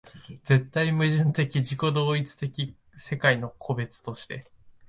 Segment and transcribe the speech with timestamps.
[0.43, 4.51] 絶対矛盾的自己同一的世界の個物として